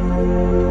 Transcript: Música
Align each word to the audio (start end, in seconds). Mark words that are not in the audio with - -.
Música 0.00 0.69